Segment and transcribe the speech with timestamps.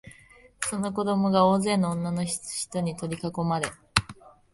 [0.61, 2.39] その子供が大勢の女のひ
[2.71, 3.67] とに取りかこまれ、